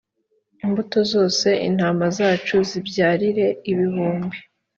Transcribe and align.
imbuto 0.63 0.99
zose 1.11 1.47
intama 1.67 2.05
zacu 2.17 2.55
zibyarire 2.69 3.47
ibihumbi 3.71 4.37